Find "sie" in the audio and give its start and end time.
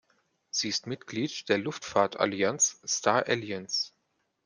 0.49-0.67